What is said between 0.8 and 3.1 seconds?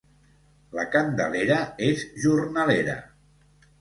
Candelera és jornalera.